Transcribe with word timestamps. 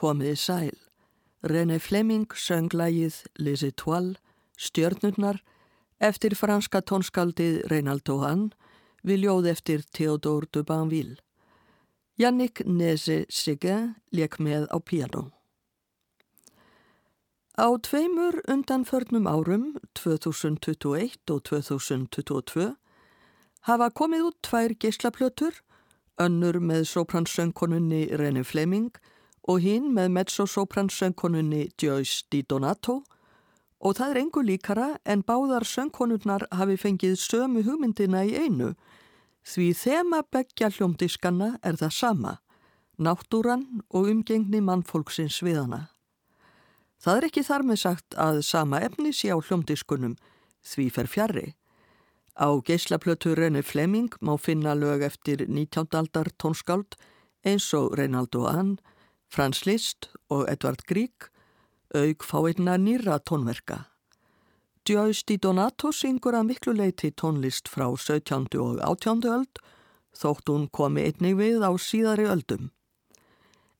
Komiði 0.00 0.36
sæl. 0.36 0.76
René 1.44 1.76
Fleming 1.78 2.32
söng 2.32 2.72
lægið 2.72 3.18
Les 3.36 3.62
Etoiles, 3.62 4.16
Stjörnurnar, 4.56 5.42
eftir 6.00 6.36
franska 6.36 6.80
tónskaldið 6.80 7.66
Reynald 7.68 8.08
Ohan, 8.08 8.46
við 9.04 9.26
ljóð 9.26 9.50
eftir 9.52 9.84
Theodore 9.92 10.48
de 10.52 10.62
Banville. 10.64 11.18
Jannik 12.16 12.64
Nese 12.64 13.26
Sigge 13.28 13.94
leik 14.12 14.38
með 14.40 14.66
á 14.72 14.80
piano. 14.80 15.30
Á 17.60 17.68
tveimur 17.76 18.40
undanförnum 18.48 19.28
árum, 19.28 19.76
2021 20.00 21.28
og 21.28 21.44
2022, 21.44 22.72
hafa 23.68 23.92
komið 23.92 24.28
út 24.30 24.40
tvær 24.48 24.76
geyslaplötur, 24.80 25.60
önnur 26.20 26.60
með 26.60 26.88
sopransöngkonunni 26.88 28.06
René 28.16 28.44
Fleming 28.44 28.96
og 29.48 29.60
hinn 29.64 29.92
með 29.94 30.10
mezzo-sopransöngkonunni 30.16 31.70
Joyce 31.80 32.26
Di 32.32 32.42
Donato 32.42 33.00
og 33.80 33.96
það 33.96 34.10
er 34.10 34.20
engu 34.20 34.42
líkara 34.44 34.88
en 35.08 35.22
báðar 35.24 35.64
söngkonunnar 35.64 36.44
hafi 36.52 36.76
fengið 36.76 37.16
sömu 37.16 37.64
hugmyndina 37.64 38.24
í 38.28 38.34
einu 38.36 38.74
því 39.46 39.70
þema 39.76 40.20
begja 40.28 40.68
hljómdískanna 40.68 41.54
er 41.64 41.78
það 41.80 41.94
sama, 41.96 42.34
náttúran 42.98 43.64
og 43.88 44.10
umgengni 44.12 44.60
mannfólksins 44.60 45.40
við 45.42 45.62
hana. 45.62 45.80
Það 47.00 47.16
er 47.16 47.26
ekki 47.30 47.44
þar 47.46 47.64
með 47.64 47.80
sagt 47.80 48.16
að 48.20 48.42
sama 48.44 48.82
efni 48.84 49.14
sé 49.16 49.32
á 49.32 49.40
hljómdískunum 49.40 50.18
því 50.60 50.86
fer 50.92 51.08
fjarrri. 51.08 51.46
Á 52.36 52.48
geyslaplötu 52.60 53.32
René 53.34 53.62
Fleming 53.64 54.12
má 54.20 54.36
finna 54.36 54.74
lög 54.76 55.02
eftir 55.02 55.46
19. 55.48 55.88
aldar 55.96 56.28
tónskáld 56.36 56.98
eins 57.44 57.72
og 57.74 57.96
Reynaldo 57.96 58.44
Ann, 58.44 58.76
Frans 59.30 59.62
Liszt 59.62 60.08
og 60.26 60.48
Edvard 60.50 60.82
Grieg 60.90 61.28
auk 61.94 62.24
fáinna 62.26 62.74
nýra 62.82 63.20
tónverka. 63.22 63.86
Joyce 64.88 65.22
Di 65.28 65.36
Donato 65.38 65.92
syngur 65.94 66.34
að 66.34 66.48
miklu 66.48 66.74
leiti 66.74 67.12
tónlist 67.14 67.70
frá 67.70 67.86
17. 67.94 68.58
og 68.58 68.80
18. 68.82 69.22
öld 69.30 69.60
þótt 70.18 70.50
hún 70.50 70.66
komi 70.74 71.04
einnig 71.06 71.38
við 71.38 71.62
á 71.62 71.70
síðari 71.78 72.26
öldum. 72.26 72.72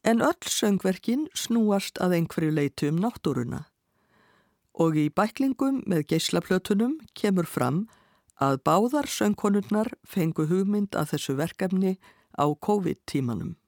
En 0.07 0.23
öll 0.23 0.47
söngverkin 0.47 1.27
snúast 1.35 1.99
að 1.99 2.21
einhverju 2.21 2.55
leiti 2.55 2.91
um 2.93 3.03
náttúruna. 3.03 3.65
Og 4.79 4.95
í 4.95 5.11
bæklingum 5.11 5.83
með 5.83 6.07
geyslaplötunum 6.15 7.01
kemur 7.19 7.51
fram 7.51 7.89
að 8.39 8.63
báðar 8.63 9.11
söngkonurnar 9.11 9.91
fengu 10.07 10.47
hugmynd 10.47 10.95
að 10.95 11.17
þessu 11.17 11.35
verkefni 11.43 11.99
á 12.39 12.47
COVID-tímanum. 12.55 13.60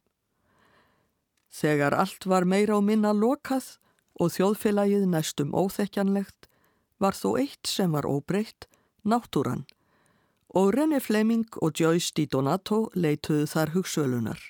Þegar 1.52 1.94
allt 1.94 2.24
var 2.26 2.46
meira 2.48 2.78
og 2.78 2.86
minna 2.86 3.12
lokað 3.12 3.76
og 4.20 4.32
þjóðfélagið 4.32 5.04
næstum 5.12 5.52
óþekkjanlegt 5.52 6.48
var 7.02 7.16
þó 7.18 7.36
eitt 7.42 7.68
sem 7.68 7.92
var 7.92 8.08
óbreytt, 8.08 8.68
náttúran, 9.04 9.66
og 10.54 10.72
René 10.76 11.00
Fleming 11.00 11.48
og 11.60 11.76
Joyce 11.80 12.12
Di 12.16 12.26
Donato 12.26 12.86
leituðu 12.94 13.46
þar 13.50 13.72
hugsölunar. 13.76 14.40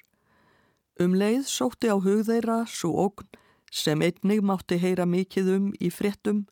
Um 1.01 1.15
leið 1.17 1.47
sótti 1.49 1.91
á 1.91 1.97
hug 1.97 2.27
þeirra 2.29 2.63
svo 2.69 2.93
ógn 3.07 3.31
sem 3.73 4.03
einnig 4.05 4.43
mátti 4.45 4.77
heyra 4.79 5.07
mikið 5.09 5.49
um 5.57 5.71
í 5.81 5.89
fréttum, 5.91 6.45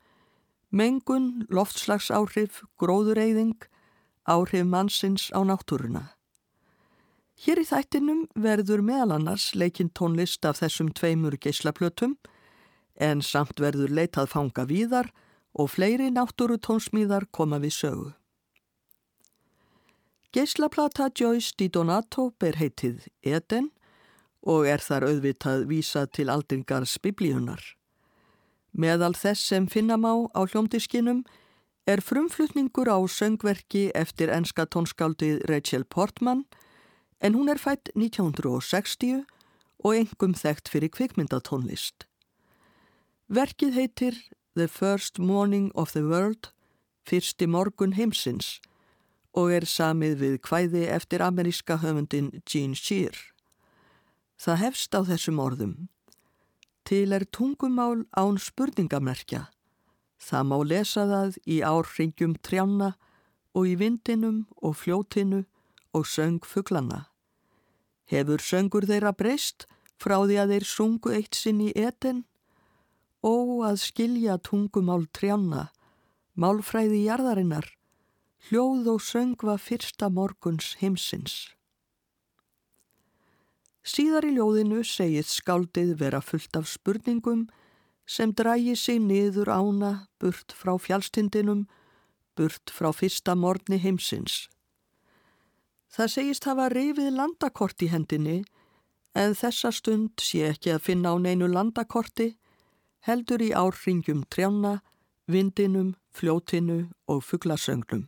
mengun, 0.70 1.44
loftslagsáhrif, 1.52 2.62
gróðureyðing, 2.80 3.58
áhrif 4.24 4.64
mannsins 4.64 5.28
á 5.36 5.44
náttúruna. 5.44 6.08
Hér 7.40 7.62
í 7.62 7.64
þættinum 7.64 8.26
verður 8.36 8.82
meðal 8.84 9.14
annars 9.14 9.54
leikinn 9.56 9.88
tónlist 9.96 10.44
af 10.44 10.58
þessum 10.60 10.90
tveimur 10.92 11.38
geyslaplötum 11.40 12.18
en 13.00 13.22
samt 13.24 13.62
verður 13.64 13.94
leitað 13.96 14.28
fanga 14.34 14.66
víðar 14.68 15.08
og 15.56 15.70
fleiri 15.72 16.10
náttúru 16.12 16.58
tónsmíðar 16.60 17.24
koma 17.32 17.56
við 17.62 17.72
sögu. 17.78 18.10
Geyslaplata 20.36 21.08
Joyce 21.16 21.56
Di 21.56 21.70
Donato 21.72 22.28
ber 22.38 22.60
heitið 22.60 23.08
Eden 23.24 23.72
og 24.44 24.68
er 24.68 24.84
þar 24.84 25.08
auðvitað 25.08 25.64
vísað 25.72 26.12
til 26.20 26.28
aldringars 26.28 26.98
biblíunar. 27.00 27.64
Meðal 28.76 29.16
þess 29.16 29.48
sem 29.48 29.64
finna 29.66 29.96
má 29.96 30.12
á 30.36 30.44
hljómdiskinum 30.44 31.24
er 31.88 32.04
frumflutningur 32.04 32.92
á 32.92 33.00
söngverki 33.08 33.88
eftir 33.96 34.28
enska 34.28 34.68
tónskaldið 34.68 35.40
Rachel 35.48 35.88
Portman 35.88 36.44
en 37.20 37.34
hún 37.36 37.48
er 37.52 37.60
fætt 37.60 37.92
1960 37.94 39.24
og 39.84 39.96
engum 39.96 40.34
þekkt 40.34 40.68
fyrir 40.72 40.92
kvikmyndatónlist. 40.92 42.06
Verkið 43.28 43.76
heitir 43.76 44.16
The 44.56 44.68
First 44.68 45.18
Morning 45.18 45.70
of 45.74 45.92
the 45.92 46.02
World, 46.02 46.50
fyrsti 47.06 47.46
morgun 47.46 47.94
heimsins 47.94 48.58
og 49.36 49.52
er 49.54 49.66
samið 49.68 50.16
við 50.24 50.36
kvæði 50.42 50.88
eftir 50.90 51.22
ameríska 51.22 51.78
höfundin 51.78 52.32
Gene 52.42 52.74
Shear. 52.74 53.14
Það 54.40 54.62
hefst 54.64 54.96
á 54.96 55.00
þessum 55.06 55.38
orðum. 55.38 55.74
Til 56.88 57.12
er 57.12 57.26
tungumál 57.28 58.06
án 58.16 58.40
spurningamerkja. 58.40 59.46
Það 60.18 60.48
má 60.50 60.56
lesa 60.66 61.06
það 61.06 61.38
í 61.46 61.60
árringjum 61.62 62.34
trjána 62.42 62.94
og 63.54 63.68
í 63.68 63.76
vindinum 63.78 64.46
og 64.58 64.76
fljótinu 64.80 65.44
og 65.96 66.06
söng 66.06 66.40
fugglanna. 66.46 67.06
Hefur 68.10 68.42
söngur 68.42 68.86
þeirra 68.86 69.12
breyst 69.14 69.66
frá 70.00 70.16
því 70.24 70.38
að 70.42 70.54
þeir 70.54 70.66
sungu 70.66 71.12
eitt 71.14 71.36
sinn 71.38 71.60
í 71.62 71.70
eten? 71.76 72.24
Ó 73.22 73.62
að 73.68 73.82
skilja 73.84 74.38
tungumál 74.40 75.04
trjána, 75.12 75.68
málfræði 76.34 77.04
jarðarinnar, 77.04 77.68
hljóð 78.48 78.94
og 78.94 79.00
söngva 79.04 79.58
fyrsta 79.60 80.08
morguns 80.08 80.74
heimsins. 80.80 81.50
Síðar 83.84 84.26
í 84.28 84.34
ljóðinu 84.36 84.82
segið 84.84 85.28
skáldið 85.28 85.96
vera 86.00 86.20
fullt 86.24 86.56
af 86.56 86.68
spurningum 86.68 87.46
sem 88.06 88.32
drægi 88.36 88.74
sig 88.76 89.00
niður 89.00 89.48
ána 89.52 89.92
burt 90.20 90.52
frá 90.56 90.74
fjálstindinum, 90.80 91.66
burt 92.36 92.72
frá 92.74 92.90
fyrsta 92.96 93.36
morgni 93.36 93.78
heimsins. 93.80 94.48
Það 95.90 96.12
segist 96.14 96.46
hafa 96.46 96.68
reyfið 96.70 97.10
landakort 97.16 97.82
í 97.82 97.88
hendinni 97.90 98.38
en 99.18 99.34
þessa 99.34 99.72
stund 99.74 100.22
sé 100.22 100.44
ekki 100.52 100.70
að 100.74 100.84
finna 100.86 101.14
á 101.14 101.16
neinu 101.18 101.48
landakorti 101.50 102.36
heldur 103.06 103.42
í 103.42 103.50
árringjum 103.56 104.22
trjána, 104.30 104.80
vindinum, 105.26 105.96
fljótinu 106.14 106.90
og 107.10 107.24
fugglasöngnum. 107.26 108.06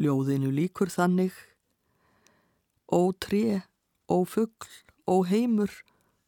Ljóðinu 0.00 0.52
líkur 0.56 0.88
þannig 0.88 1.36
Ó 2.90 3.12
tré, 3.22 3.62
ó 4.10 4.24
fuggl, 4.26 4.66
ó 5.06 5.22
heimur, 5.22 5.70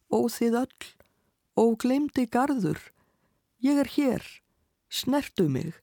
ó 0.07 0.29
þið 0.31 0.59
öll, 0.61 0.83
ó 1.59 1.75
glemdi 1.75 2.23
gardur, 2.31 2.79
ég 3.59 3.81
er 3.83 3.89
hér, 3.97 4.23
snertu 4.87 5.49
mig, 5.51 5.73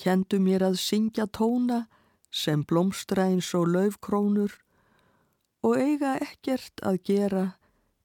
kendu 0.00 0.40
mér 0.40 0.64
að 0.70 0.78
syngja 0.80 1.26
tóna, 1.28 1.84
sem 2.30 2.62
blómstra 2.64 3.26
eins 3.30 3.50
og 3.58 3.68
laufkrónur 3.74 4.54
og 5.66 5.76
eiga 5.76 6.16
ekkert 6.22 6.82
að 6.86 7.02
gera 7.10 7.44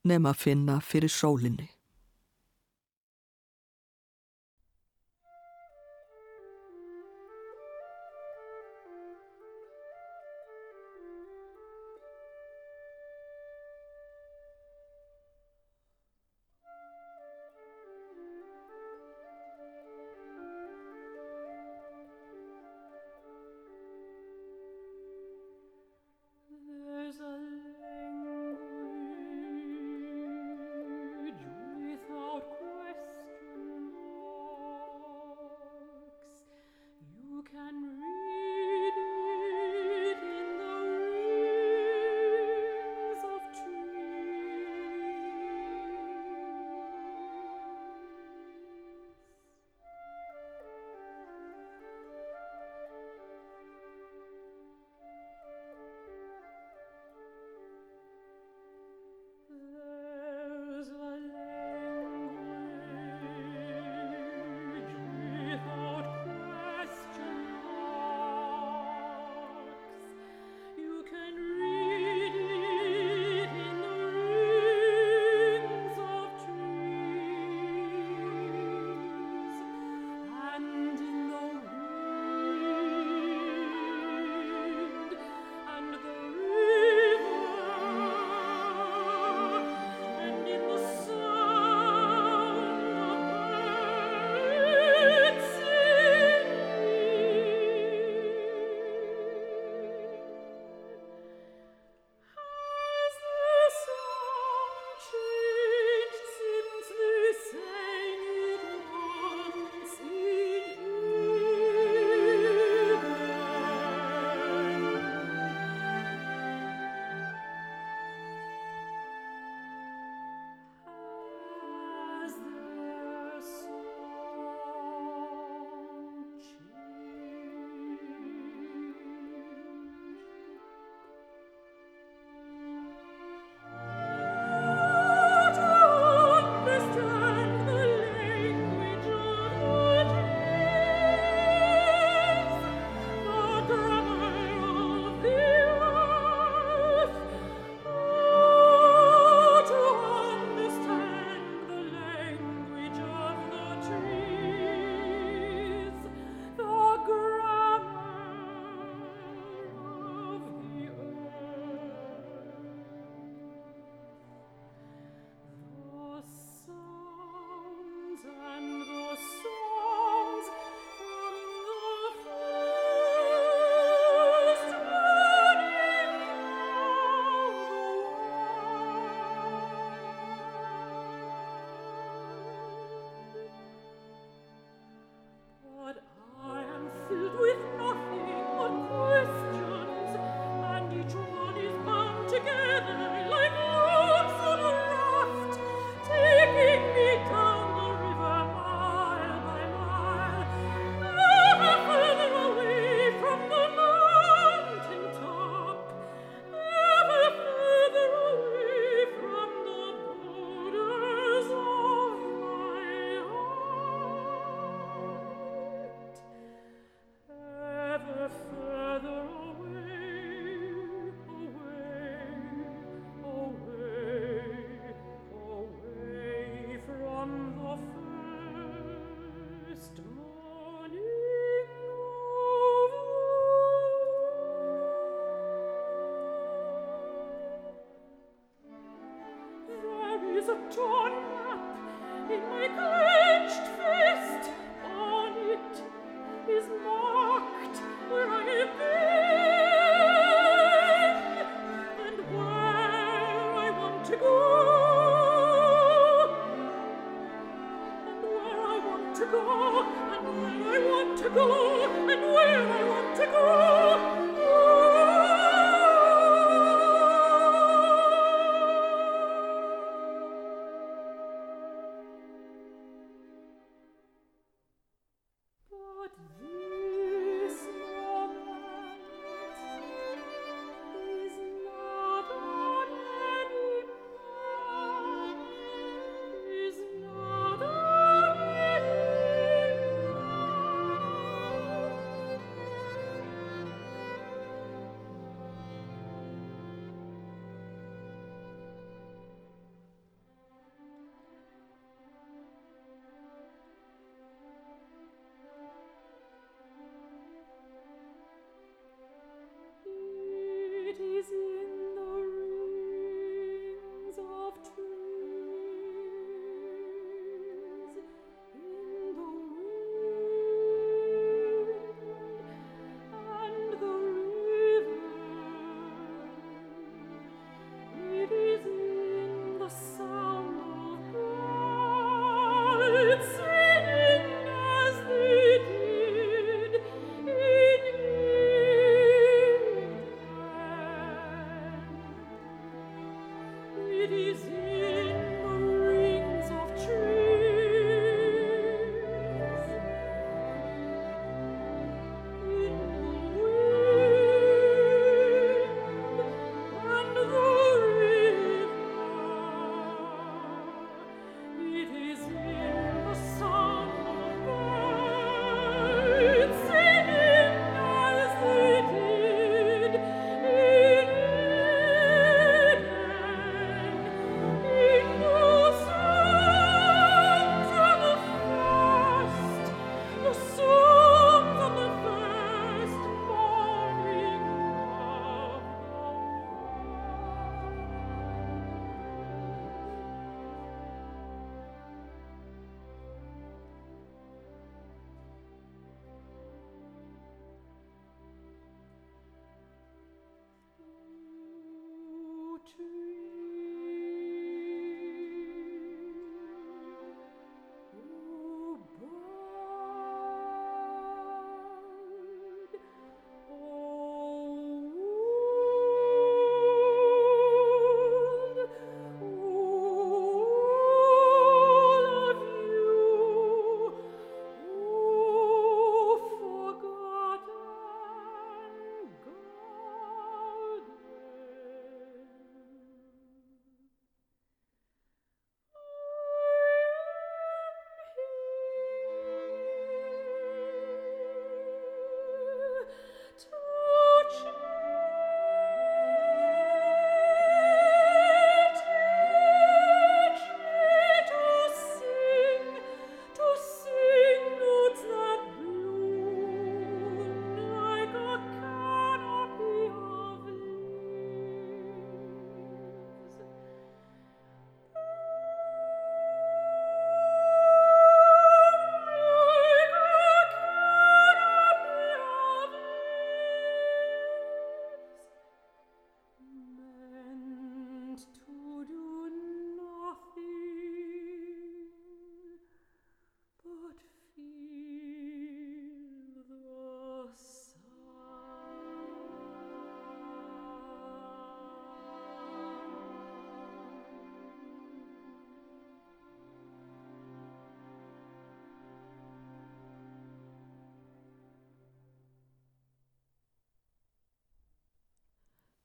nema 0.04 0.34
finna 0.34 0.80
fyrir 0.82 1.12
sólinni. 1.12 1.70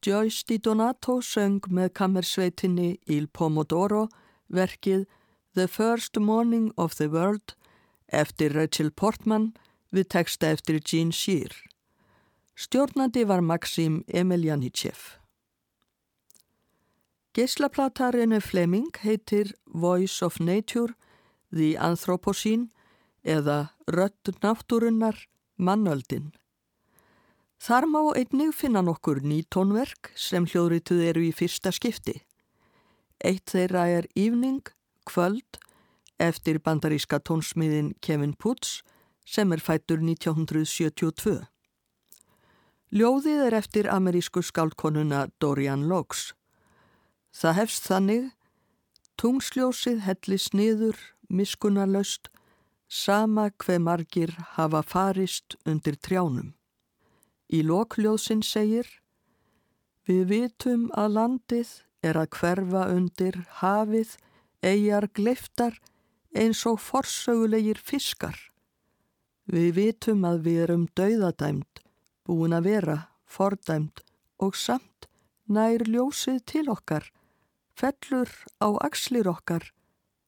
Joyce 0.03 0.45
Di 0.49 0.57
Donato 0.57 1.19
söng 1.21 1.67
með 1.69 1.91
kammersveitinni 1.93 2.95
Il 3.05 3.27
Pomodoro 3.29 4.07
verkið 4.49 5.05
The 5.53 5.67
First 5.69 6.17
Morning 6.17 6.71
of 6.81 6.95
the 6.97 7.09
World 7.13 7.53
eftir 8.09 8.55
Rachel 8.57 8.89
Portman 8.91 9.51
við 9.93 10.09
texta 10.17 10.55
eftir 10.57 10.81
Gene 10.81 11.13
Shear. 11.13 11.53
Stjórnandi 12.57 13.27
var 13.29 13.45
Maxim 13.45 14.01
Emelianichev. 14.09 15.21
Geislaplatarinu 17.37 18.41
Fleming 18.41 18.89
heitir 19.05 19.53
Voice 19.67 20.25
of 20.25 20.41
Nature, 20.41 20.97
The 21.53 21.77
Anthropocene 21.77 22.71
eða 23.23 23.75
Rött 23.87 24.33
náttúrunnar, 24.41 25.27
Mannöldin. 25.61 26.33
Þar 27.61 27.85
má 27.93 28.01
einnig 28.17 28.55
finna 28.57 28.81
nokkur 28.81 29.19
nýtónverk 29.21 30.15
sem 30.17 30.47
hljóðrituð 30.49 31.01
eru 31.11 31.25
í 31.27 31.33
fyrsta 31.37 31.69
skipti. 31.77 32.15
Eitt 33.21 33.53
þeirra 33.53 33.83
er 33.99 34.07
Evening, 34.17 34.63
kvöld, 35.05 35.59
eftir 36.17 36.57
bandaríska 36.65 37.19
tónsmiðin 37.21 37.91
Kevin 38.01 38.33
Putz 38.33 38.79
sem 39.29 39.53
er 39.53 39.61
fættur 39.61 40.01
1972. 40.01 41.35
Ljóðið 42.97 43.43
er 43.51 43.57
eftir 43.59 43.91
amerísku 43.93 44.41
skálkonuna 44.41 45.27
Dorian 45.37 45.85
Loggs. 45.91 46.31
Það 47.37 47.59
hefst 47.59 47.91
þannig, 47.91 48.31
tungsljósið 49.21 50.01
hellist 50.09 50.57
niður, 50.57 50.97
miskunarlaust, 51.29 52.33
sama 52.89 53.51
hver 53.61 53.85
margir 53.85 54.33
hafa 54.57 54.81
farist 54.81 55.61
undir 55.69 56.01
trjánum. 56.01 56.55
Í 57.51 57.65
lokljóðsinn 57.67 58.45
segir 58.47 58.87
Við 60.07 60.27
vitum 60.31 60.85
að 60.99 61.15
landið 61.17 61.71
er 62.07 62.19
að 62.19 62.29
hverfa 62.39 62.85
undir 62.95 63.37
hafið, 63.61 64.15
eigjar 64.63 65.07
gleiftar 65.15 65.77
eins 66.35 66.63
og 66.71 66.79
forsögulegir 66.83 67.81
fiskar. 67.83 68.37
Við 69.51 69.71
vitum 69.77 70.25
að 70.29 70.43
við 70.47 70.63
erum 70.65 70.87
dauðadæmt, 70.95 71.83
búin 72.27 72.55
að 72.55 72.71
vera, 72.71 72.97
fordæmt 73.27 74.05
og 74.39 74.57
samt 74.57 75.11
nær 75.51 75.83
ljósið 75.91 76.43
til 76.47 76.67
okkar, 76.71 77.11
fellur 77.75 78.31
á 78.63 78.69
axlir 78.87 79.27
okkar, 79.31 79.73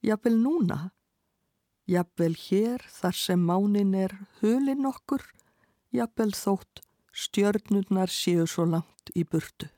jafnvel 0.03 0.39
núna, 0.43 0.81
jafnvel 1.87 2.35
hér 2.49 2.87
þar 2.91 3.19
sem 3.25 3.47
mánin 3.51 3.95
er 3.95 4.17
hulinn 4.41 4.91
okkur, 4.91 5.23
jafnvel 5.95 6.35
þótt 6.35 6.83
stjörnurnar 7.13 8.11
séu 8.11 8.47
svo 8.47 8.65
langt 8.65 9.13
í 9.15 9.25
burtu. 9.25 9.69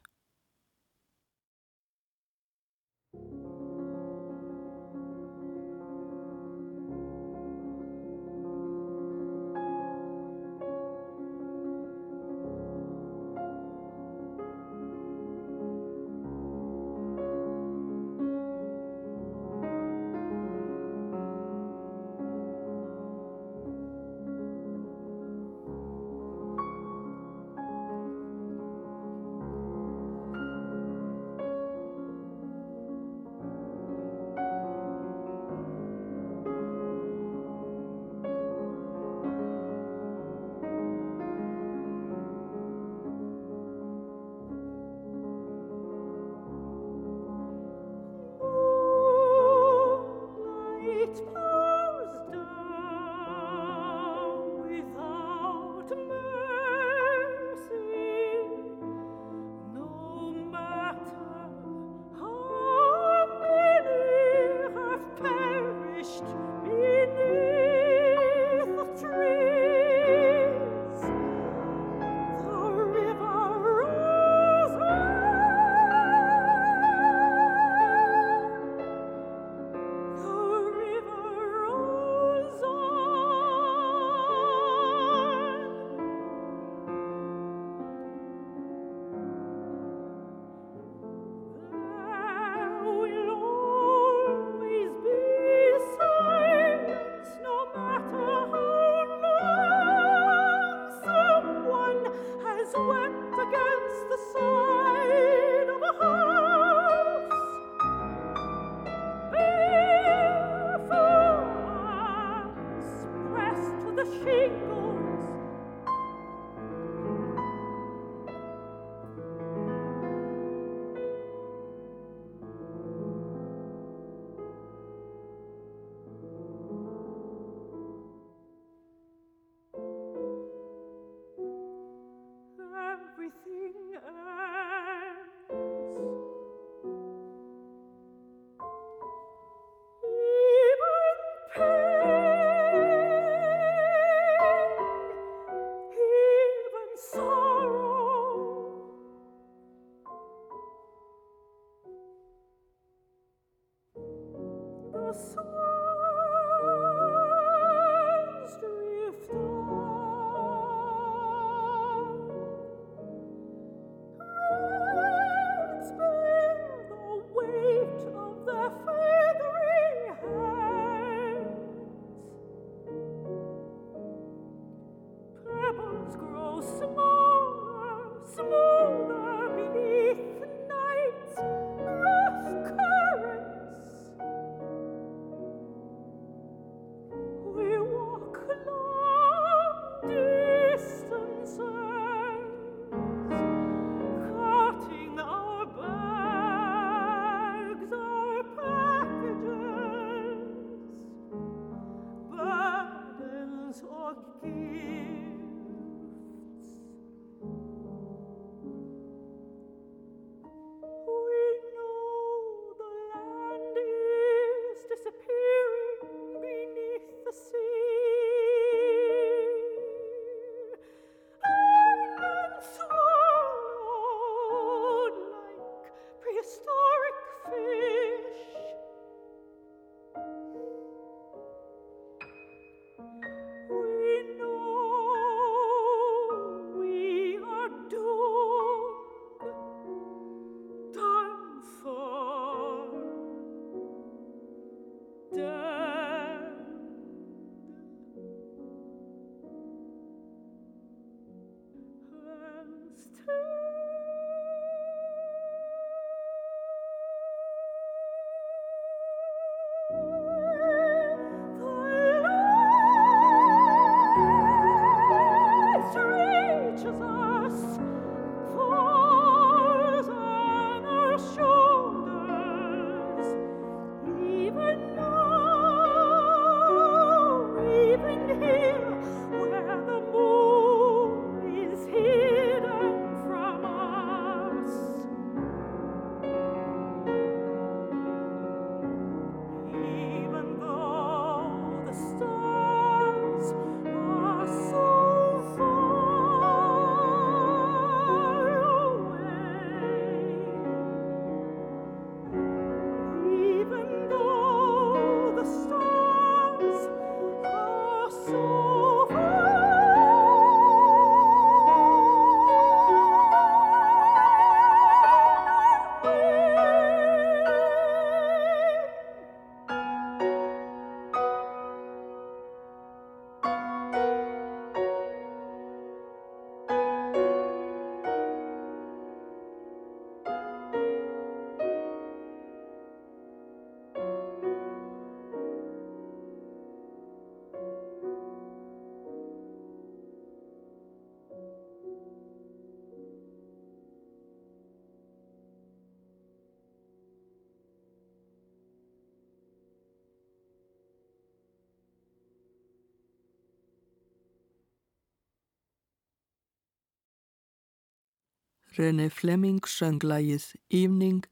René 358.74 359.06
Fleming 359.10 359.62
söng 359.70 360.02
lagið 360.02 360.44
Evening, 360.68 361.22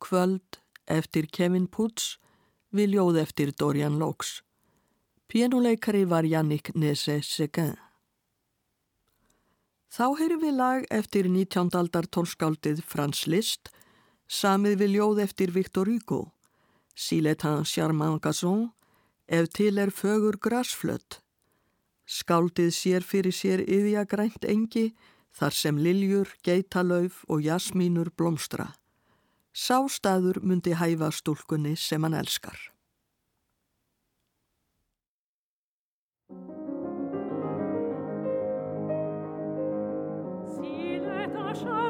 Kvöld 0.00 0.60
eftir 0.88 1.26
Kevin 1.28 1.66
Putz 1.68 2.16
við 2.72 2.94
ljóð 2.94 3.18
eftir 3.20 3.50
Dorian 3.52 3.98
Lóks. 4.00 4.40
Pianuleikari 5.28 6.06
var 6.08 6.24
Jannik 6.24 6.70
Nese-Seguin. 6.74 7.74
Þá 9.92 10.06
heyri 10.20 10.38
við 10.40 10.56
lag 10.56 10.86
eftir 10.90 11.28
19. 11.28 11.68
aldar 11.76 12.08
tónskáldið 12.08 12.80
Frans 12.84 13.26
Liszt, 13.28 13.68
samið 14.28 14.78
við 14.80 14.96
ljóð 14.96 15.20
eftir 15.26 15.52
Victor 15.52 15.90
Hugo, 15.90 16.30
Siletan 16.94 17.64
Charmant 17.68 18.22
Gazon, 18.24 18.70
ef 19.28 19.50
til 19.52 19.76
er 19.76 19.92
fögur 19.92 20.40
grasflött. 20.40 21.20
Skáldið 22.06 22.72
sér 22.72 23.04
fyrir 23.04 23.36
sér 23.36 23.64
yðja 23.66 24.06
grænt 24.08 24.48
engi, 24.48 24.94
þar 25.36 25.56
sem 25.56 25.80
liljur, 25.80 26.32
geitalöf 26.44 27.24
og 27.28 27.44
jasmínur 27.44 28.12
blómstra. 28.16 28.72
Sá 29.52 29.84
staður 29.88 30.40
myndi 30.44 30.76
hæfa 30.76 31.12
stúlkunni 31.12 31.76
sem 31.76 32.02
hann 32.04 32.16
elskar. 32.16 32.58
Yes, 41.56 41.85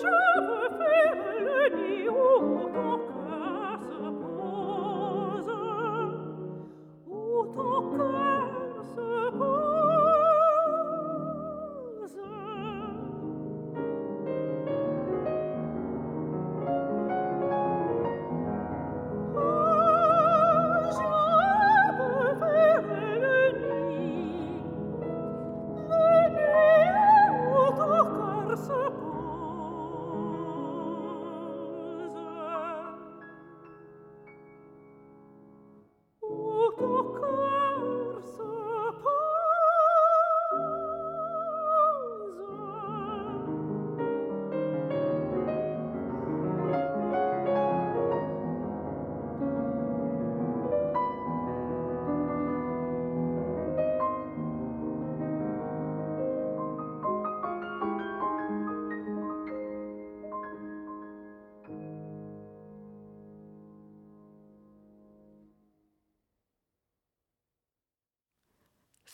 cheveux 0.00 0.70
faits, 0.78 1.18
le 1.40 1.76
nez 1.76 2.08
au 2.08 3.11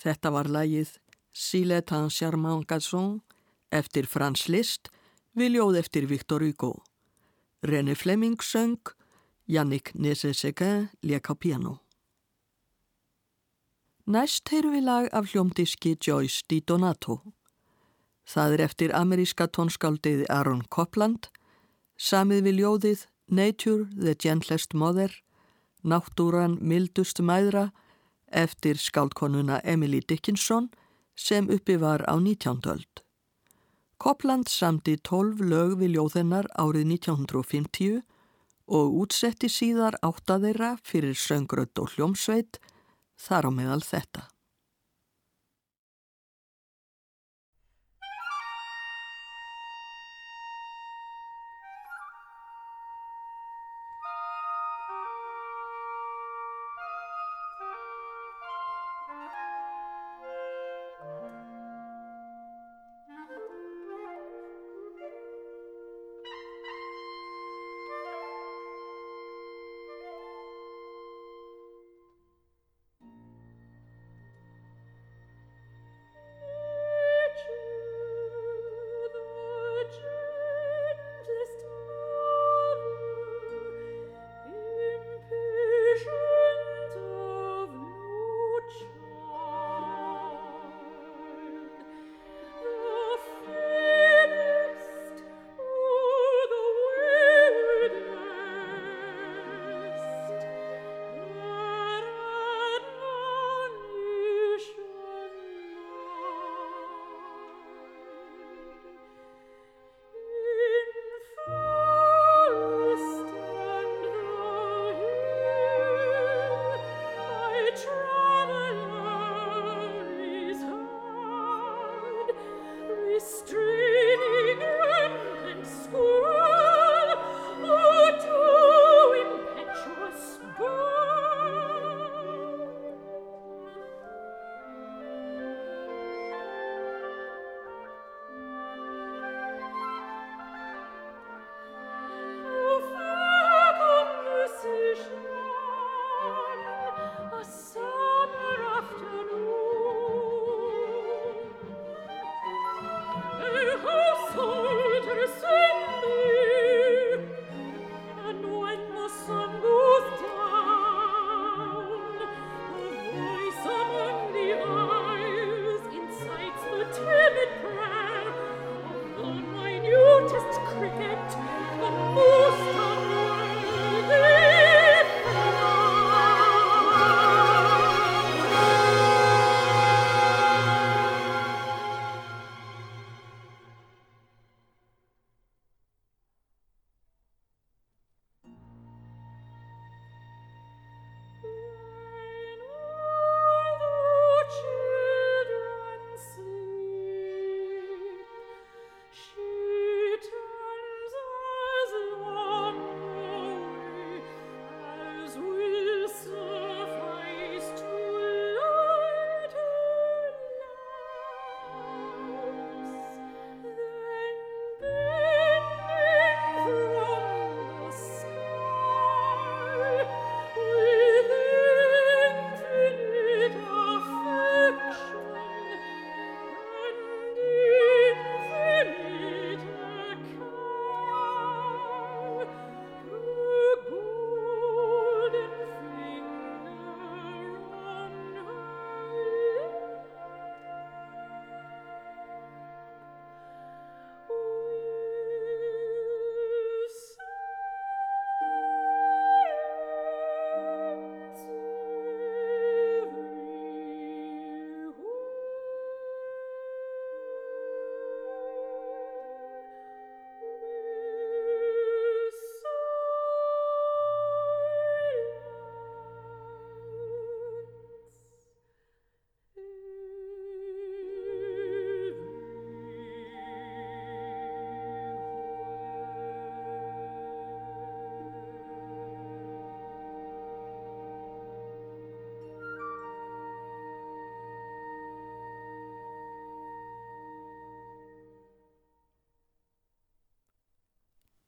Þetta 0.09 0.31
var 0.33 0.49
lagið 0.49 0.95
Silet 1.37 1.91
un 1.93 2.07
charmant 2.09 2.65
garçon 2.65 3.19
eftir 3.69 4.07
Frans 4.09 4.47
Liszt, 4.49 4.89
viljóð 5.37 5.77
eftir 5.83 6.07
Victor 6.09 6.41
Hugo. 6.41 6.71
René 7.61 7.93
Fleming 7.95 8.41
söng, 8.41 8.81
Jannik 9.47 9.93
Nese-Seguin 9.93 10.89
lék 11.05 11.29
á 11.29 11.37
piano. 11.37 11.83
Næst 14.09 14.49
heyru 14.49 14.73
við 14.73 14.87
lag 14.87 15.09
af 15.13 15.29
hljómdiski 15.29 15.99
Joyce 16.01 16.41
Di 16.49 16.63
Donato. 16.65 17.19
Það 18.25 18.55
er 18.57 18.63
eftir 18.65 18.95
ameríska 18.97 19.45
tónskáldið 19.45 20.25
Aaron 20.33 20.65
Copland, 20.73 21.29
samið 22.01 22.49
við 22.49 22.59
ljóðið 22.63 23.05
Nature 23.29 23.85
the 23.93 24.17
Gentlest 24.17 24.73
Mother, 24.73 25.13
Náttúran 25.85 26.57
Mildust 26.65 27.21
Mæðra, 27.21 27.69
eftir 28.31 28.79
skáldkonuna 28.79 29.61
Emily 29.65 30.01
Dickinson 30.01 30.69
sem 31.17 31.51
uppi 31.51 31.77
var 31.77 32.05
á 32.07 32.15
19. 32.21 32.61
öld. 32.67 33.03
Kopland 33.99 34.49
samti 34.49 34.97
12 34.97 35.43
lög 35.51 35.79
við 35.81 35.97
ljóðennar 35.97 36.47
árið 36.55 36.87
1950 36.95 38.03
og 38.69 38.99
útsetti 39.03 39.49
síðar 39.51 39.99
áttadeira 40.07 40.77
fyrir 40.85 41.17
söngrödd 41.19 41.81
og 41.83 41.97
hljómsveit 41.97 42.61
þar 43.19 43.49
á 43.49 43.51
meðal 43.51 43.83
þetta. 43.83 44.29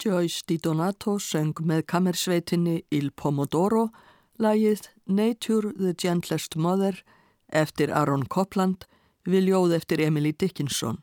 Joyce 0.01 0.43
Di 0.49 0.57
Donato 0.57 1.19
söng 1.19 1.59
með 1.61 1.83
kamersveitinni 1.93 2.79
Il 2.91 3.11
Pomodoro 3.13 3.91
lagið 4.41 4.87
Nature 5.05 5.75
the 5.77 5.93
Gentlest 5.93 6.57
Mother 6.57 7.03
eftir 7.53 7.93
Aaron 7.93 8.25
Copland 8.25 8.87
við 9.29 9.51
ljóð 9.51 9.75
eftir 9.77 10.01
Emily 10.01 10.33
Dickinson. 10.33 11.03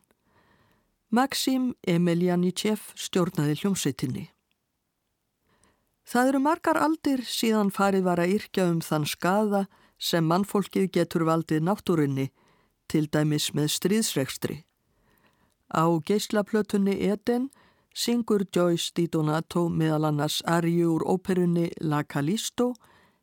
Maxim 1.13 1.75
Emelianichev 1.85 2.89
stjórnaði 2.97 3.59
hljómsveitinni. 3.61 4.25
Það 6.07 6.31
eru 6.31 6.41
margar 6.41 6.81
aldir 6.81 7.21
síðan 7.21 7.69
farið 7.69 8.07
var 8.09 8.23
að 8.23 8.33
yrkja 8.39 8.65
um 8.71 8.81
þann 8.81 9.05
skada 9.05 9.67
sem 9.99 10.25
mannfólkið 10.25 10.89
getur 10.97 11.27
valdið 11.29 11.63
náttúrunni, 11.69 12.31
til 12.87 13.05
dæmis 13.11 13.51
með 13.53 13.69
stríðsregstri. 13.75 14.61
Á 15.69 15.85
geyslaplötunni 16.01 16.95
Eden 17.11 17.49
syngur 17.97 18.45
Joyce 18.53 18.91
Di 18.93 19.07
Donato 19.09 19.63
meðal 19.73 20.05
annars 20.11 20.43
Ariu 20.45 20.91
úr 20.95 21.05
óperunni 21.09 21.71
La 21.81 22.03
Callisto 22.03 22.75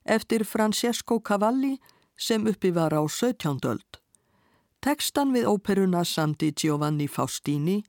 eftir 0.02 0.42
Francesco 0.44 1.20
Cavalli 1.20 1.76
sem 2.18 2.46
uppi 2.50 2.72
var 2.74 2.90
á 2.90 3.02
17. 3.06 3.62
öld. 3.70 4.00
Tekstan 4.82 5.30
við 5.30 5.46
óperuna 5.46 6.02
samti 6.04 6.50
Giovanni 6.50 7.06
Faustini 7.06 7.84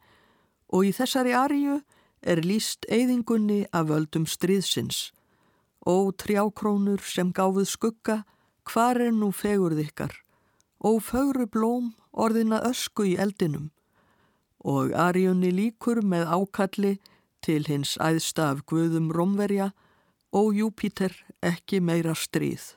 og 0.70 0.86
í 0.86 0.94
þessari 0.94 1.34
Ariu 1.34 1.82
er 2.22 2.46
líst 2.46 2.86
eyðingunni 2.86 3.66
af 3.74 3.90
völdum 3.90 4.30
stríðsins. 4.30 5.10
Ó 5.86 6.14
trjákrónur 6.14 7.02
sem 7.02 7.34
gáfuð 7.34 7.66
skugga, 7.66 8.24
hvar 8.62 9.02
er 9.02 9.14
nú 9.14 9.32
fegurð 9.34 9.82
ykkar? 9.82 10.14
Ó 10.86 11.02
fögru 11.02 11.50
blóm 11.50 11.96
orðina 12.14 12.62
ösku 12.62 13.10
í 13.10 13.18
eldinum. 13.18 13.72
Og 14.66 14.96
Ariunni 14.98 15.52
líkur 15.54 16.02
með 16.02 16.26
ákalli 16.26 16.94
til 17.46 17.68
hins 17.70 17.94
æðsta 18.02 18.50
af 18.56 18.64
guðum 18.66 19.12
Rómverja, 19.14 19.70
ó 20.34 20.42
Júpiter 20.50 21.14
ekki 21.46 21.78
meira 21.80 22.16
stríð. 22.18 22.74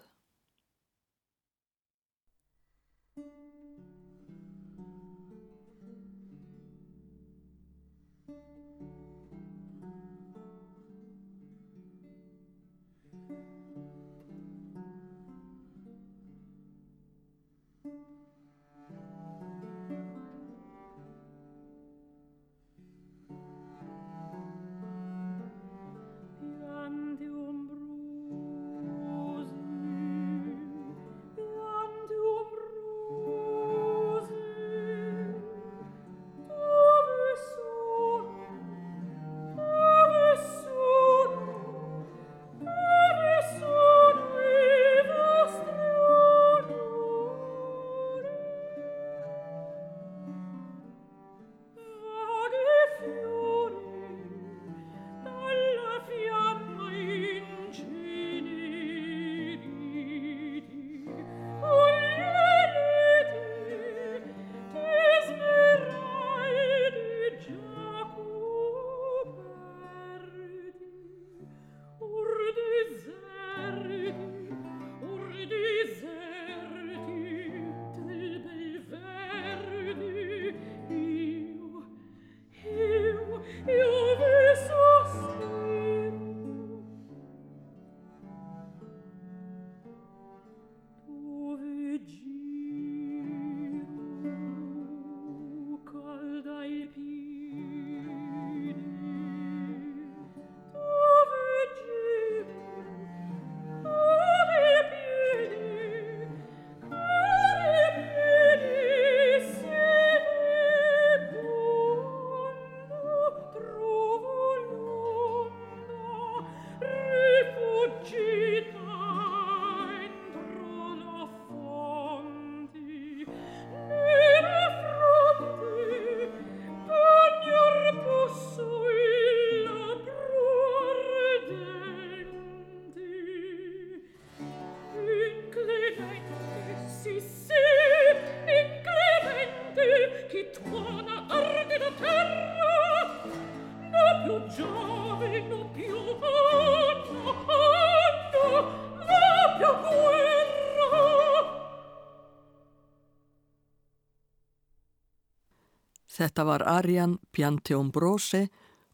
Þetta 156.19 156.45
var 156.45 156.65
Arian 156.67 157.19
Pianteombrose 157.31 158.49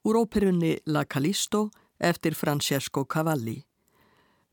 úr 0.05 0.19
óperunni 0.21 0.75
La 0.87 1.07
Callisto 1.09 1.71
eftir 1.99 2.35
Francesco 2.35 3.05
Cavalli. 3.05 3.63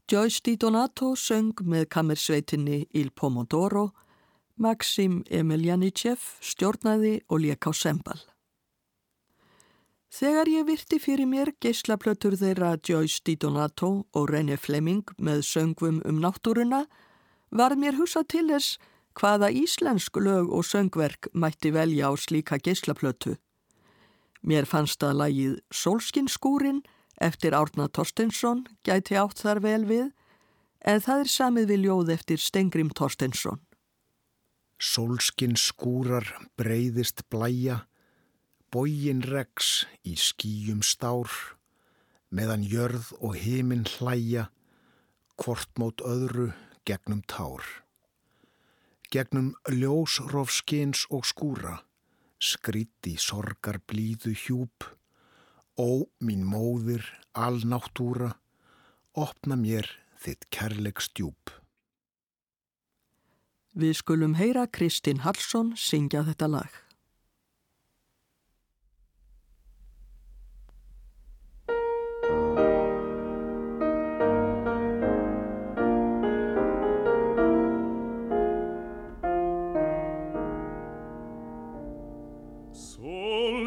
Joyce 0.08 0.40
Di 0.44 0.56
Donato 0.56 1.16
söng 1.16 1.60
með 1.68 1.90
kamersveitinni 1.92 2.86
Il 2.94 3.12
Pomodoro, 3.12 3.92
Maxim 4.56 5.22
Emelianichev 5.30 6.20
stjórnaði 6.40 7.22
og 7.28 7.44
lék 7.44 7.68
á 7.68 7.72
sembal. 7.76 8.20
Þegar 10.12 10.48
ég 10.52 10.68
virti 10.68 11.00
fyrir 11.00 11.28
mér 11.28 11.54
geyslaplötur 11.64 12.36
þeirra 12.40 12.78
Joyce 12.84 13.20
Di 13.26 13.36
Donato 13.36 14.08
og 14.12 14.32
René 14.32 14.58
Fleming 14.60 15.08
með 15.20 15.44
söngvum 15.48 16.02
um 16.08 16.24
náttúruna 16.24 16.86
var 17.52 17.76
mér 17.76 18.00
hugsað 18.00 18.28
til 18.36 18.48
þess 18.52 18.80
hvaða 19.18 19.52
íslensk 19.52 20.18
lög 20.18 20.52
og 20.52 20.66
söngverk 20.66 21.30
mætti 21.34 21.72
velja 21.74 22.12
á 22.12 22.14
slíka 22.16 22.58
geyslaplötu. 22.58 23.36
Mér 24.42 24.66
fannst 24.66 25.04
að 25.04 25.18
lagið 25.22 25.58
Solskinskúrin 25.70 26.82
eftir 27.22 27.54
Árna 27.54 27.88
Torstensson 27.88 28.66
gæti 28.86 29.18
átt 29.20 29.44
þar 29.44 29.62
vel 29.62 29.84
við, 29.86 30.08
en 30.82 31.04
það 31.04 31.26
er 31.26 31.30
samið 31.30 31.68
við 31.70 31.84
ljóð 31.86 32.14
eftir 32.16 32.42
Stengrim 32.42 32.90
Torstensson. 32.90 33.62
Solskinskúrar 34.82 36.26
breyðist 36.58 37.22
blæja, 37.30 37.84
bógin 38.74 39.22
regs 39.22 39.86
í 40.02 40.16
skýjum 40.18 40.82
stár, 40.82 41.30
meðan 42.34 42.66
jörð 42.66 43.12
og 43.20 43.38
heiminn 43.38 43.86
hlæja, 44.00 44.50
hvort 45.38 45.70
mót 45.78 46.02
öðru 46.02 46.50
gegnum 46.88 47.22
tár 47.30 47.62
gegnum 49.12 49.52
ljósrófskins 49.68 51.06
og 51.12 51.26
skúra, 51.28 51.82
skríti 52.40 53.18
sorgar 53.20 53.82
blíðu 53.92 54.34
hjúp, 54.34 54.86
ó 55.76 56.08
mín 56.24 56.46
móðir, 56.48 57.04
alnáttúra, 57.36 58.38
opna 59.14 59.58
mér 59.60 59.90
þitt 60.22 60.48
kærleik 60.54 61.04
stjúp. 61.04 61.52
Við 63.76 63.98
skulum 64.00 64.36
heyra 64.40 64.66
Kristinn 64.68 65.24
Hallsson 65.26 65.76
syngja 65.80 66.24
þetta 66.28 66.48
lag. 66.52 66.72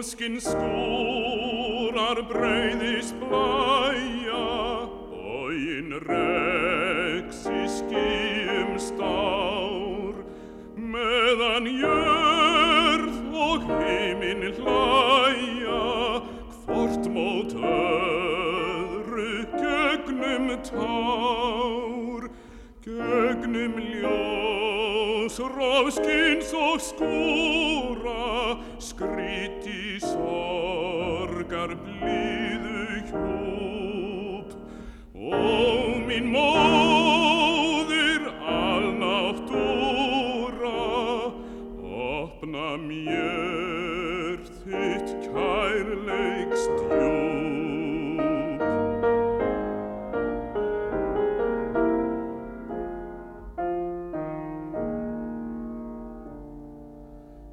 Sólskinn 0.04 0.36
skúrar 0.36 2.18
breyðist 2.28 3.16
blæja 3.22 4.40
Bóin 5.08 5.94
regs 6.04 7.38
í 7.48 7.62
skýjum 7.72 8.74
stár. 8.76 10.18
Meðan 10.76 11.70
jörð 11.72 13.16
og 13.32 13.64
heiminn 13.80 14.44
hlæja 14.58 15.80
Hvort 16.66 17.08
mót 17.08 17.56
öðru 17.56 19.32
gögnum 19.56 20.52
tár. 20.68 22.28
Gögnum 22.84 23.80
ljós, 23.80 25.40
rofskins 25.40 26.52
og 26.52 26.76
skúra 26.92 28.34
skríti 28.84 29.63
mín 36.14 36.30
móðir 36.30 38.22
alnáttúra 38.46 39.82
opna 41.82 42.76
mér 42.78 44.38
þitt 44.62 45.10
kærleikst 45.26 46.70
djúp 46.78 47.42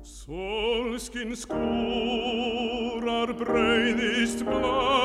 Solskinn 0.05 1.33
skúrar 1.33 3.29
breyðist 3.41 4.45
blæja, 4.45 5.00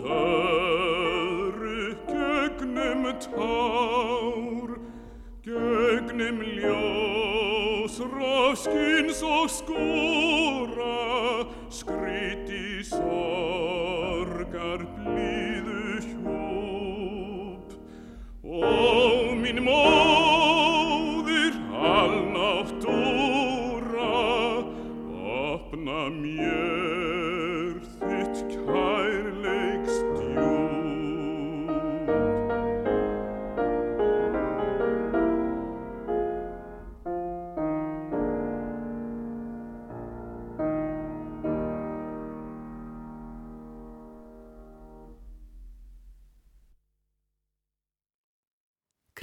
öðru 0.00 1.94
gögnum 2.08 3.02
tár, 3.22 4.70
gögnum 5.44 6.42
ljós, 6.42 7.98
rofskins 8.12 9.22
og 9.22 9.48
skúra, 9.50 10.97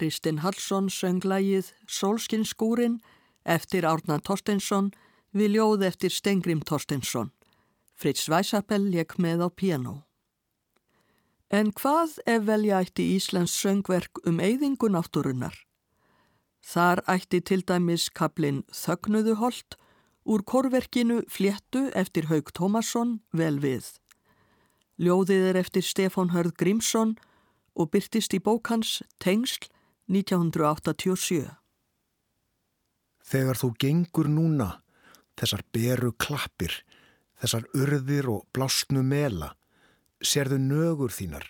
Kristinn 0.05 0.43
Hallsson 0.43 0.85
söng 0.93 1.23
lagið 1.25 1.71
Sólskinskúrin 1.89 2.99
eftir 3.41 3.87
Árna 3.89 4.19
Torstensson 4.21 4.91
við 5.33 5.55
ljóð 5.55 5.85
eftir 5.87 6.13
Stengrim 6.13 6.61
Torstensson. 6.61 7.31
Fritz 7.97 8.27
Weissapel 8.29 8.85
leik 8.93 9.17
með 9.17 9.41
á 9.41 9.49
piano. 9.49 9.95
En 11.49 11.73
hvað 11.73 12.19
ef 12.29 12.45
velja 12.45 12.83
ætti 12.85 13.07
Íslands 13.15 13.57
söngverk 13.57 14.21
um 14.29 14.37
eyðingu 14.37 14.91
náttúrunnar? 14.93 15.57
Þar 16.61 17.01
ætti 17.09 17.41
til 17.41 17.65
dæmis 17.65 18.11
kaplinn 18.13 18.61
Þögnuðuholt 18.69 19.79
úr 20.21 20.45
korverkinu 20.45 21.23
Fléttu 21.25 21.87
eftir 21.97 22.29
Haug 22.29 22.53
Tómasson 22.53 23.23
vel 23.33 23.57
við. 23.57 23.95
Ljóðið 25.01 25.49
er 25.49 25.65
eftir 25.65 25.81
Stefán 25.81 26.29
Hörð 26.29 26.53
Grímsson 26.61 27.17
og 27.73 27.89
byrtist 27.89 28.37
í 28.37 28.39
bókans 28.43 29.01
Tengsl 29.17 29.73
1987. 30.11 31.49
Þegar 33.25 33.57
þú 33.57 33.69
gengur 33.81 34.29
núna, 34.29 34.69
þessar 35.33 35.63
beru 35.73 36.11
klappir, 36.13 36.75
þessar 37.41 37.65
urðir 37.73 38.29
og 38.29 38.45
blásnu 38.53 39.01
mela, 39.01 39.55
sérðu 40.21 40.59
nögur 40.61 41.13
þínar, 41.13 41.47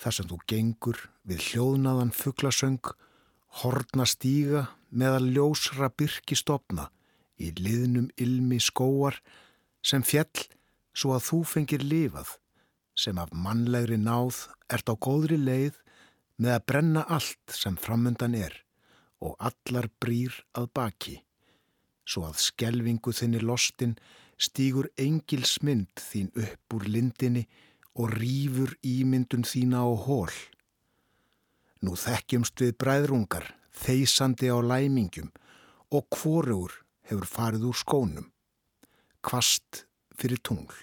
þar 0.00 0.16
sem 0.16 0.30
þú 0.30 0.38
gengur 0.48 1.02
við 1.28 1.44
hljóðnaðan 1.50 2.14
fugglasöng, 2.16 2.94
horna 3.60 4.06
stíga 4.08 4.68
meðal 4.90 5.26
ljósra 5.34 5.90
byrkistofna 5.92 6.88
í 7.40 7.50
liðnum 7.58 8.08
ilmi 8.20 8.60
skóar 8.62 9.18
sem 9.84 10.04
fjell 10.06 10.46
svo 10.96 11.14
að 11.16 11.26
þú 11.28 11.38
fengir 11.52 11.84
lifað, 11.84 12.32
sem 12.96 13.18
af 13.20 13.32
mannlegri 13.32 13.98
náð 14.00 14.46
ert 14.72 14.88
á 14.88 14.94
góðri 14.96 15.38
leið 15.40 15.76
með 16.40 16.56
að 16.56 16.66
brenna 16.72 17.04
allt 17.12 17.54
sem 17.54 17.76
framundan 17.76 18.34
er 18.34 18.54
og 19.20 19.36
allar 19.44 19.90
brýr 20.00 20.32
að 20.56 20.70
baki, 20.76 21.16
svo 22.08 22.24
að 22.30 22.40
skelvingu 22.40 23.12
þinni 23.12 23.42
lostin 23.44 23.98
stígur 24.40 24.88
engilsmynd 24.96 26.00
þín 26.00 26.30
upp 26.32 26.76
úr 26.76 26.88
lindinni 26.88 27.44
og 28.00 28.14
rýfur 28.16 28.72
ímyndun 28.86 29.44
þína 29.44 29.84
á 29.84 29.90
hól. 30.06 30.32
Nú 31.84 31.96
þekkjumst 31.96 32.60
við 32.64 32.76
bræðrungar, 32.80 33.44
þeysandi 33.76 34.48
á 34.48 34.56
læmingjum 34.64 35.28
og 35.92 36.08
hvorugur 36.16 36.72
hefur 37.10 37.28
farið 37.28 37.68
úr 37.70 37.76
skónum. 37.76 38.30
Kvast 39.20 39.84
fyrir 40.16 40.40
tungl. 40.40 40.76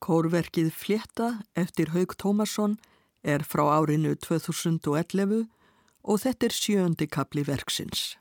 Kórverkið 0.00 0.70
Flétta 0.72 1.42
eftir 1.56 1.92
Haug 1.92 2.14
Tómasson 2.16 2.76
er 3.26 3.42
frá 3.42 3.64
árinu 3.74 4.14
2011 4.22 5.46
og 6.06 6.22
þetta 6.22 6.46
er 6.46 6.54
sjöndi 6.54 7.08
kapli 7.10 7.42
verksins. 7.46 8.14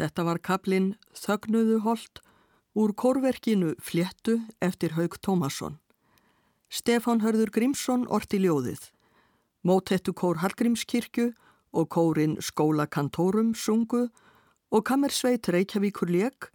Þetta 0.00 0.24
var 0.24 0.38
kaplinn 0.40 0.94
Þögnuðu 1.12 1.82
hold 1.84 2.20
úr 2.80 2.94
kórverkinu 2.96 3.74
Fléttu 3.84 4.38
eftir 4.64 4.94
Haug 4.96 5.18
Tómasson. 5.20 5.76
Stefán 6.72 7.20
Hörður 7.20 7.52
Grímsson 7.52 8.06
orti 8.08 8.40
ljóðið. 8.40 8.86
Mótettu 9.60 10.14
kór 10.16 10.40
Hallgrímskirkju 10.40 11.34
og 11.76 11.90
kórin 11.92 12.38
Skóla 12.40 12.88
Kantórum 12.88 13.52
sungu 13.52 14.06
og 14.72 14.86
Kammersveit 14.88 15.50
Reykjavíkur 15.52 16.08
leik, 16.08 16.48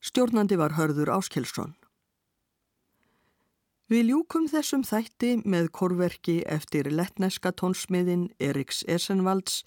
stjórnandi 0.00 0.56
var 0.56 0.78
Hörður 0.78 1.12
Áskelsson. 1.18 1.76
Við 3.92 4.08
ljúkum 4.08 4.48
þessum 4.48 4.88
þætti 4.88 5.36
með 5.44 5.68
kórverki 5.68 6.40
eftir 6.48 6.88
letneska 6.88 7.52
tónsmiðin 7.52 8.30
Eriks 8.40 8.86
Esenvalds 8.88 9.66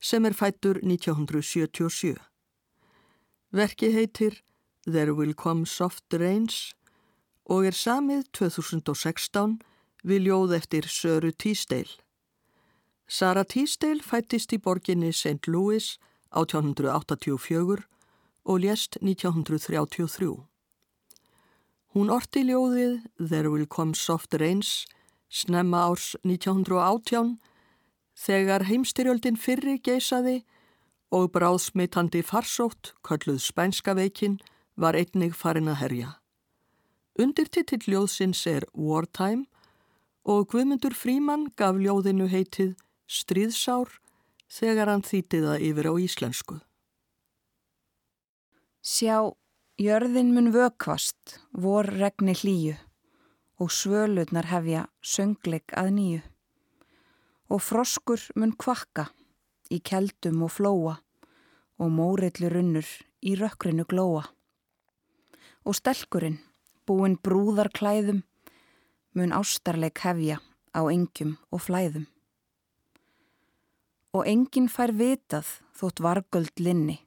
sem 0.00 0.24
er 0.24 0.32
fættur 0.32 0.80
1977. 0.80 2.31
Verki 3.52 3.92
heitir 3.92 4.38
There 4.86 5.12
Will 5.12 5.34
Come 5.34 5.66
Soft 5.66 6.14
Rains 6.14 6.72
og 7.44 7.66
er 7.68 7.76
samið 7.76 8.22
2016 8.32 9.58
við 10.08 10.24
ljóð 10.26 10.54
eftir 10.56 10.88
Söru 10.88 11.34
Tísteil. 11.36 11.90
Sara 13.04 13.44
Tísteil 13.44 14.00
fættist 14.00 14.54
í 14.56 14.58
borginni 14.58 15.12
St. 15.12 15.44
Louis 15.52 15.98
1884 16.32 17.84
og 18.48 18.62
lést 18.64 18.96
1933. 19.04 20.32
Hún 21.92 22.08
orti 22.08 22.46
ljóðið 22.48 23.02
There 23.20 23.52
Will 23.52 23.68
Come 23.68 23.92
Soft 23.92 24.32
Rains 24.40 24.86
snemma 25.28 25.84
árs 25.90 26.14
1918 26.24 27.36
þegar 28.16 28.64
heimstyrjöldin 28.64 29.36
fyrri 29.36 29.76
geysaði 29.76 30.40
og 31.12 31.28
bráðsmitandi 31.34 32.22
farsótt, 32.24 32.94
kölluð 33.04 33.42
spænska 33.44 33.94
veikin, 33.94 34.40
var 34.76 34.96
einnig 34.96 35.36
farin 35.36 35.68
að 35.68 35.80
herja. 35.84 36.10
Undirtitill 37.20 37.84
ljóðsins 37.84 38.46
er 38.48 38.64
Wartime 38.72 39.44
og 40.24 40.48
Guðmundur 40.48 40.96
Fríman 40.96 41.50
gaf 41.60 41.76
ljóðinu 41.76 42.30
heitið 42.32 42.72
stríðsár 43.04 43.98
þegar 44.48 44.88
hann 44.88 45.04
þýtiða 45.04 45.58
yfir 45.60 45.90
á 45.92 45.94
íslensku. 46.00 46.56
Sjá, 48.80 49.36
jörðin 49.78 50.32
mun 50.32 50.50
vökvast, 50.56 51.38
vor 51.52 51.86
regni 51.86 52.32
hlýju 52.32 52.78
og 53.60 53.70
svölutnar 53.70 54.48
hefja 54.50 54.88
söngleik 55.04 55.76
að 55.76 55.92
nýju. 55.98 56.22
Og 57.52 57.60
froskur 57.60 58.24
mun 58.34 58.56
kvakka 58.56 59.10
í 59.70 59.78
keldum 59.84 60.42
og 60.48 60.56
flóa 60.56 60.96
og 61.82 61.90
mórillu 61.90 62.52
runnur 62.52 62.86
í 63.26 63.34
rökkrinu 63.40 63.88
glóa. 63.90 64.22
Og 65.66 65.74
stelkurinn, 65.78 66.38
búinn 66.86 67.18
brúðar 67.18 67.72
klæðum, 67.74 68.22
mun 69.18 69.34
ástarleik 69.34 70.06
hefja 70.06 70.38
á 70.72 70.80
engjum 70.86 71.36
og 71.50 71.66
flæðum 71.66 72.06
og 74.12 74.28
enginn 74.28 74.68
fær 74.68 74.92
vitað 74.92 75.48
þótt 75.76 76.02
vargöld 76.04 76.60
linni 76.60 76.98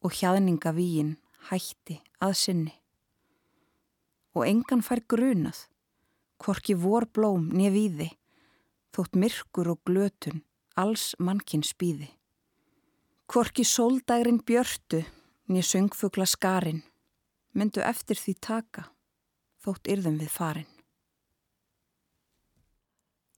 og 0.00 0.14
hjaðninga 0.16 0.72
víin 0.72 1.16
hætti 1.50 1.98
að 2.24 2.36
sinni. 2.42 2.72
Og 4.32 4.46
engan 4.46 4.80
fær 4.86 5.02
grunað, 5.10 5.66
hvorki 6.40 6.76
vor 6.78 7.04
blóm 7.12 7.50
nýja 7.52 7.74
víði, 7.74 8.08
þótt 8.94 9.18
myrkur 9.20 9.74
og 9.74 9.82
glötun 9.84 10.40
alls 10.80 11.12
mannkinn 11.18 11.66
spýði. 11.66 12.08
Hvorki 13.30 13.62
sóldægrin 13.62 14.40
björtu 14.42 15.04
nýja 15.46 15.62
söngfugla 15.62 16.24
skarin, 16.26 16.80
myndu 17.54 17.78
eftir 17.78 18.18
því 18.18 18.32
taka, 18.42 18.82
þótt 19.62 19.86
yrðum 19.86 20.16
við 20.18 20.30
farin. 20.34 20.70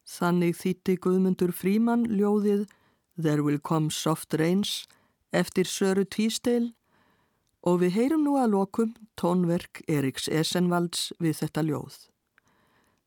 Þannig 0.08 0.56
þýtti 0.56 0.94
Guðmundur 0.96 1.52
Fríman 1.52 2.06
ljóðið 2.08 2.62
There 3.20 3.44
Will 3.44 3.60
Come 3.60 3.92
Soft 3.92 4.32
Rains 4.40 4.86
eftir 5.28 5.68
Söru 5.68 6.06
Tísteil 6.08 6.70
og 7.60 7.82
við 7.82 7.92
heyrum 7.98 8.24
nú 8.24 8.38
að 8.40 8.54
lokum 8.54 8.94
tónverk 9.20 9.82
Eriks 9.84 10.24
Esenvalds 10.32 11.10
við 11.20 11.36
þetta 11.42 11.66
ljóð. 11.68 11.98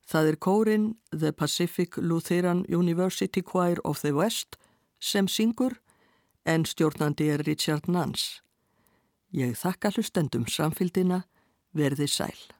Það 0.05 0.29
er 0.29 0.37
kórin 0.37 0.85
The 1.09 1.33
Pacific 1.33 1.97
Lutheran 1.97 2.61
University 2.69 3.41
Choir 3.41 3.81
of 3.83 4.05
the 4.05 4.13
West 4.13 4.59
sem 5.01 5.25
syngur 5.25 5.79
en 6.45 6.65
stjórnandi 6.65 7.29
er 7.33 7.43
Richard 7.45 7.89
Nance. 7.89 8.41
Ég 9.33 9.57
þakka 9.59 9.91
hlustendum 9.95 10.45
samfélgina, 10.47 11.23
verði 11.75 12.07
sæl. 12.07 12.54